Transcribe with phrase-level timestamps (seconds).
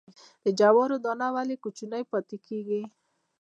[0.43, 2.81] د جوارو دانه ولې کوچنۍ پاتې کیږي؟